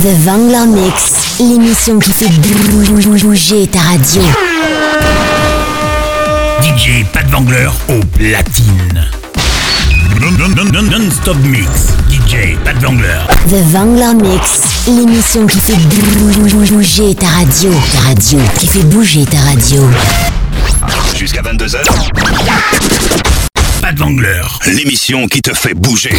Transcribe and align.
The 0.00 0.14
Vangler 0.24 0.66
Mix, 0.66 1.12
l'émission 1.40 1.98
qui 1.98 2.12
fait 2.12 2.28
bouger 2.28 3.66
ta 3.66 3.80
radio. 3.80 4.22
DJ 6.62 7.04
Pat 7.12 7.26
Vangler 7.30 7.68
au 7.88 8.04
platine. 8.16 9.04
Non-stop 10.20 11.36
mix. 11.44 11.68
DJ 12.10 12.56
Pat 12.64 12.76
Vangler. 12.82 13.20
The 13.48 13.62
Vangler 13.72 14.14
Mix, 14.22 14.60
l'émission 14.86 15.46
qui 15.46 15.58
fait 15.58 15.76
bouger 16.68 17.14
ta 17.14 17.26
radio. 17.26 17.72
Ta 17.92 18.08
radio, 18.08 18.38
qui 18.58 18.66
fait 18.66 18.84
bouger 18.84 19.24
ta 19.24 19.38
radio. 19.38 19.82
Jusqu'à 21.16 21.42
22h. 21.42 21.78
Pat 23.80 23.98
Vangler. 23.98 24.42
L'émission 24.66 25.26
qui 25.26 25.40
te 25.40 25.54
fait 25.54 25.74
bouger. 25.74 26.16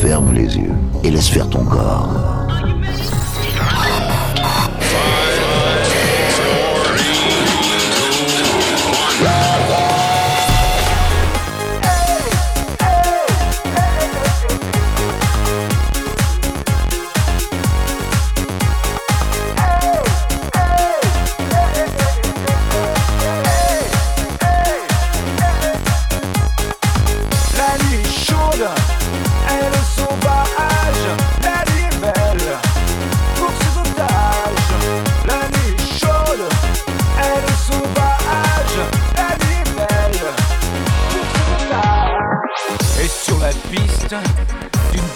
Ferme 0.00 0.32
les 0.32 0.56
yeux 0.56 0.74
et 1.02 1.10
laisse 1.10 1.28
faire 1.28 1.50
ton 1.50 1.64
corps. 1.64 2.47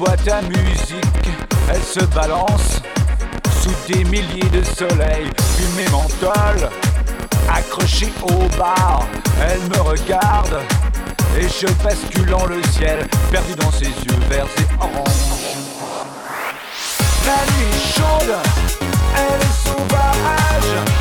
À 0.09 0.43
musique, 0.43 1.31
elle 1.73 1.83
se 1.83 2.05
balance 2.07 2.83
sous 3.61 3.93
des 3.93 4.05
milliers 4.05 4.49
de 4.51 4.63
soleils, 4.63 5.31
fumée 5.57 5.89
menthol. 5.91 6.69
Accrochée 7.49 8.13
au 8.23 8.59
bar, 8.59 9.07
elle 9.41 9.61
me 9.61 9.81
regarde 9.81 10.59
et 11.39 11.49
je 11.49 11.67
bascule 11.85 12.27
dans 12.27 12.47
le 12.47 12.61
ciel, 12.73 13.07
perdu 13.31 13.55
dans 13.55 13.71
ses 13.71 13.87
yeux 13.87 14.19
verts 14.29 14.47
et 14.59 14.75
oranges. 14.81 15.13
La 17.27 17.39
nuit 17.53 17.79
chaude, 17.95 18.37
elle 19.17 19.41
est 19.41 19.69
sauvage, 19.69 20.92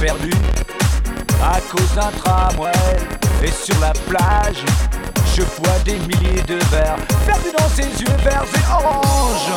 Perdue 0.00 0.30
à 1.42 1.60
cause 1.60 1.94
d'un 1.94 2.10
tramway. 2.18 2.72
Et 3.44 3.50
sur 3.50 3.78
la 3.80 3.92
plage, 4.08 4.64
je 5.36 5.42
bois 5.42 5.78
des 5.84 5.98
milliers 5.98 6.42
de 6.42 6.56
verres, 6.70 6.96
perdu 7.24 7.50
dans 7.56 7.68
ses 7.68 7.82
yeux 7.82 8.16
verts 8.24 8.44
et 8.54 8.72
oranges. 8.72 9.52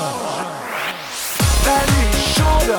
La 1.66 1.80
nuit 1.92 2.18
chaude, 2.36 2.76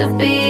to 0.00 0.08
be 0.16 0.49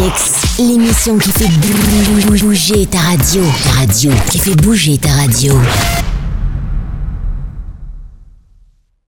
Mix, 0.00 0.32
l'émission 0.58 1.18
qui 1.18 1.30
fait 1.30 1.48
bouger 2.38 2.86
ta 2.86 2.98
radio. 2.98 3.42
Ta 3.64 3.80
radio, 3.80 4.10
qui 4.30 4.38
fait 4.38 4.54
bouger 4.54 4.98
ta 4.98 5.10
radio. 5.10 5.54